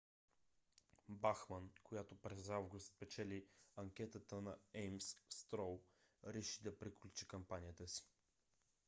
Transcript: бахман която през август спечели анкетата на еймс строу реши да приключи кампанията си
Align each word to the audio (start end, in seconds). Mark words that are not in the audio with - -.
бахман 1.09 1.69
която 1.83 2.15
през 2.15 2.49
август 2.49 2.87
спечели 2.87 3.45
анкетата 3.75 4.41
на 4.41 4.55
еймс 4.73 5.15
строу 5.29 5.81
реши 6.27 6.59
да 6.63 6.77
приключи 6.79 7.27
кампанията 7.27 7.87
си 7.87 8.03